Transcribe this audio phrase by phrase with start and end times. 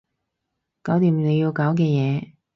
[0.81, 2.33] 搞掂你要搞嘅嘢